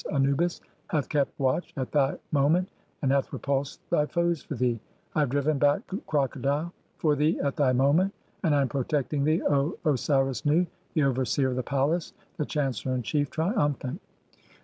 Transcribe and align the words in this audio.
Anubis) 0.11 0.61
hath 0.87 1.07
kept 1.09 1.37
watch 1.39 1.75
(43) 1.75 1.81
at 1.83 1.91
thy 1.91 2.17
moment, 2.31 2.67
and 3.03 3.11
"hath 3.11 3.31
repulsed 3.31 3.87
[thy 3.91 4.07
foes 4.07 4.41
for 4.41 4.55
thee]. 4.55 4.79
I 5.13 5.19
have 5.19 5.29
driven 5.29 5.59
back 5.59 5.85
the 5.85 5.97
Cro 6.07 6.27
codile 6.27 6.71
[for 6.97 7.15
thee] 7.15 7.39
at 7.39 7.55
thy 7.55 7.71
moment, 7.73 8.11
and 8.43 8.55
I 8.55 8.61
am 8.61 8.67
protecting 8.67 9.23
thee, 9.23 9.43
"O 9.43 9.77
Osiris 9.85 10.43
Nu, 10.43 10.65
the 10.95 11.03
overseer 11.03 11.49
of 11.51 11.55
the 11.55 11.61
palace, 11.61 12.13
the 12.37 12.45
chancellor 12.47 12.95
in 12.95 13.03
chief, 13.03 13.29
"triumphant." 13.29 14.01